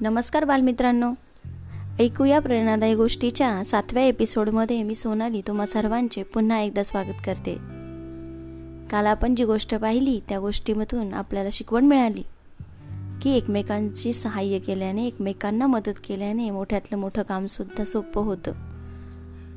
[0.00, 1.12] नमस्कार बालमित्रांनो.
[2.00, 5.40] ऐकूया प्रेरणादायी गोष्टीच्या सातव्या एपिसोडमध्ये मी सोनाली.
[5.40, 7.54] तुम्हा सर्वांचे पुन्हा एकदा स्वागत करते.
[8.90, 12.22] काल आपण जी गोष्ट पाहिली त्या गोष्टीमधून आपल्याला शिकवण मिळाली
[13.22, 18.52] की एकमेकांची सहाय्य केल्याने एकमेकांना मदत केल्याने मोठ्यातलं मोठं कामसुद्धा सोपं होतं.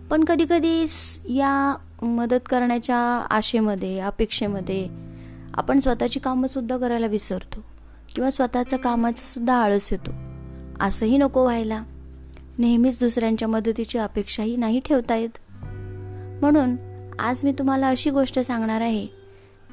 [0.07, 0.85] पण कधीकधी
[1.25, 2.97] या मदत करण्याच्या
[3.29, 4.87] आशेमध्ये अपेक्षेमध्ये
[5.53, 7.63] आपण स्वतःची कामंसुद्धा करायला विसरतो
[8.15, 10.28] किंवा स्वतःच्या कामाचंसुद्धा आळस येतो.
[10.79, 11.83] असंही नको व्हायला.
[12.57, 15.37] नेहमीच दुसऱ्यांच्या मदतीची अपेक्षाही नाही ठेवता येत.
[16.41, 16.75] म्हणून
[17.19, 19.07] आज मी तुम्हाला अशी गोष्ट सांगणार आहे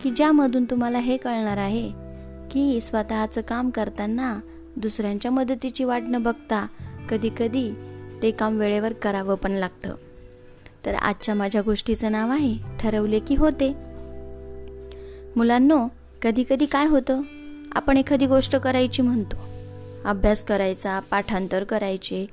[0.02, 1.92] की ज्यामधून तुम्हाला हे कळणार आहे
[2.51, 4.41] की स्वतःचं काम करताना
[4.77, 6.66] दुसऱ्यांच्या मदतीची वाट न बघता
[7.10, 7.73] कधीकधी
[8.23, 9.95] ते काम वेळेवर करावं पण लागतं.
[10.87, 13.74] तर आजच्या माझ्या गोष्टीचं नाव आहे ठरवले की होते.
[15.37, 15.88] मुलांनो
[16.23, 17.23] कधी कधी काय होतं?
[17.73, 19.55] आपण एखादी गोष्ट करायची म्हणतो.
[20.07, 22.26] अभ्यास करायचा पाठांतर करायचे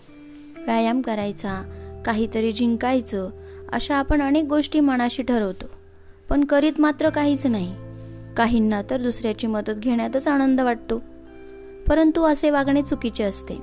[0.57, 1.63] व्यायाम करायचा
[2.05, 3.29] काहीतरी जिंकायचं
[3.71, 5.65] अशा आपण अनेक गोष्टी मनाशी ठरवतो.
[6.29, 7.75] पण करीत मात्र काहीच नाही.
[8.37, 11.03] काहींना तर दुसऱ्याची मदत घेण्यातच आनंद वाटतो.
[11.87, 13.55] परंतु असे वागणे चुकीचे असते.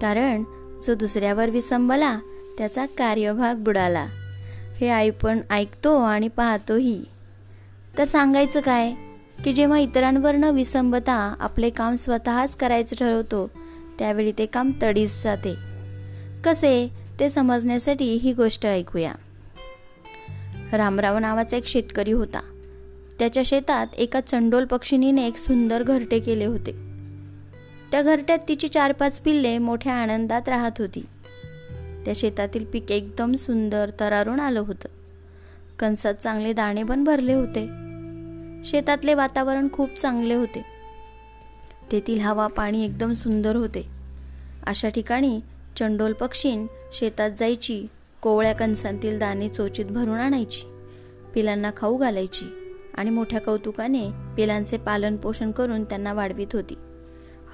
[0.00, 0.44] कारण
[0.86, 2.18] जो दुसऱ्यावर विसंबला
[2.58, 4.06] त्याचा कार्यभाग बुडाला.
[4.76, 7.04] हे ऐकून ऐकतो आणि पाहतोही.
[7.98, 8.92] तर सांगायचं काय?
[9.44, 13.50] की जेव्हा इतरांवर न विसंबता आपले काम स्वतःच करायचं ठरवतो
[13.98, 15.54] त्यावेळी ते काम तडीस जाते.
[16.44, 16.88] कसे?
[17.20, 19.12] ते समजण्यासाठी ही गोष्ट ऐकूया.
[20.72, 22.40] रामराव नावाचा एक शेतकरी होता.
[23.18, 26.72] त्याच्या शेतात एका चंडोल पक्षिणीने एक सुंदर घरटे केले होते.
[27.90, 31.06] त्या घरट्यात तिची चार पाच पिल्ले मोठ्या आनंदात राहत होती.
[32.04, 34.88] त्या शेतातील पीक एकदम सुंदर तरारून आलं होतं.
[35.78, 37.89] कणसात चांगले दाणे पण भरले होते.
[38.64, 40.64] शेतातले वातावरण खूप चांगले होते.
[41.92, 43.86] तेथील हवा पाणी एकदम सुंदर होते.
[44.66, 45.40] अशा ठिकाणी
[45.76, 47.86] चंडोल पक्षीन शेतात जायची
[48.22, 50.62] कोवळ्या कणसांतील दाणे चोचीत भरून आणायची
[51.34, 56.74] पिलांना खाऊ घालायची आणि मोठ्या कौतुकाने पिलांचे पालनपोषण करून त्यांना वाढवित होती.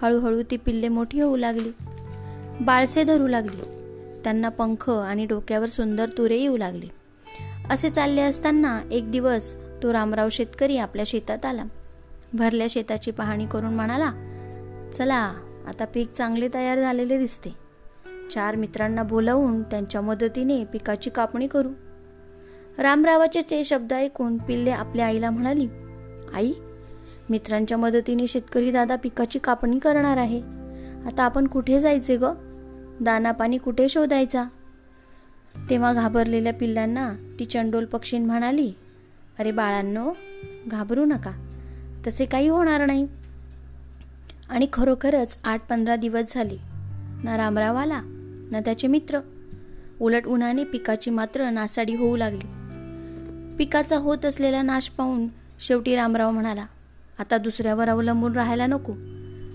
[0.02, 1.70] हळूहळू ती पिल्ले मोठी होऊ लागली.
[2.60, 3.60] बाळसे धरू लागली.
[4.24, 6.86] त्यांना पंख आणि डोक्यावर सुंदर तुरे येऊ लागले.
[7.70, 11.64] असे चालले असताना एक दिवस तो रामराव शेतकरी आपल्या शेतात आला.
[12.32, 14.12] भरल्या शेताची पाहणी करून म्हणाला
[14.92, 15.34] चला
[15.66, 17.50] आता पीक चांगले तयार झालेले दिसते.
[18.30, 21.68] चार मित्रांना बोलावून त्यांच्या मदतीने पिकाची कापणी करू.
[22.78, 25.68] रामरावाचे ते शब्द ऐकून पिल्ले आपल्या आईला म्हणाली
[26.34, 26.52] आई
[27.30, 30.40] मित्रांच्या मदतीने शेतकरी दादा पिकाची कापणी करणार आहे.
[31.06, 32.24] आता आपण कुठे जायचे ग?
[33.00, 34.44] दाना पाणी कुठे शोधायचा?
[35.70, 38.72] तेव्हा घाबरलेल्या पिल्लांना ती चंडोल पक्षीन म्हणाली
[39.38, 40.12] अरे बाळांनो
[40.66, 41.32] घाबरू नका.
[42.06, 43.06] तसे काही होणार नाही.
[44.48, 46.56] आणि खरोखरच आठ पंधरा दिवस झाले.
[47.24, 48.00] ना रामराव आला
[48.50, 49.20] ना त्याचे मित्र.
[50.00, 52.46] उलट उन्हाने पिकाची मात्र नासाडी होऊ लागली.
[53.56, 55.28] पिकाचा होत असलेला नाश पाहून
[55.60, 56.66] शेवटी रामराव म्हणाला
[57.18, 58.92] आता दुसऱ्यावर अवलंबून राहायला नको.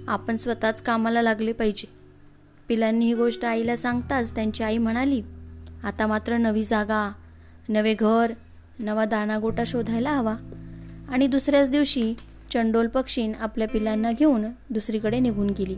[0.07, 1.87] आपण स्वतःच कामाला लागले पाहिजे.
[2.67, 5.21] पिलांनी ही गोष्ट आईला सांगताच त्यांची आई म्हणाली
[5.83, 7.11] आता मात्र नवी जागा
[7.69, 8.33] नवे घर
[8.81, 10.35] नवा दाणागोटा शोधायला हवा.
[11.09, 12.13] आणि दुसऱ्याच दिवशी
[12.53, 15.75] चंडोल पक्षीन आपल्या पिलांना घेऊन दुसरीकडे निघून गेली.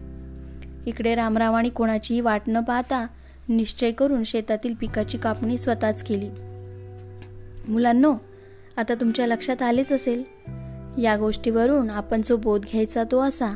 [0.86, 3.08] इकडे रामरावानी कोणाचीही वाट न पाहता
[3.50, 6.30] निश्चय करून शेतातील पिकाची कापणी स्वतःच केली.
[7.68, 8.16] मुलांनो
[8.78, 10.24] आता तुमच्या लक्षात आलेच असेल.
[11.02, 13.56] या गोष्टीवरून आपण जो बोध घ्यायचा तो असा.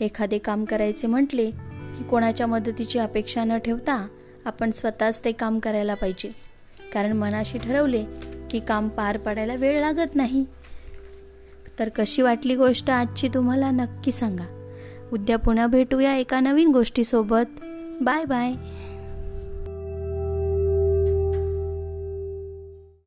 [0.00, 1.50] एखादे काम करायचे म्हटले
[1.98, 4.08] की कोणाच्या मदतीची अपेक्षा न ठेवता
[4.44, 6.32] आपण स्वतःच ते काम करायला पाहिजे.
[6.92, 8.04] कारण मनाशी ठरवले
[8.50, 10.44] की काम पार पाडायला वेळ लागत नाही.
[11.78, 14.44] तर कशी वाटली गोष्ट आजची तुम्हाला नक्की सांगा.
[15.12, 17.44] उद्या पुन्हा भेटूया एका नवीन गोष्टीसोबत.
[18.00, 18.52] Bye bye.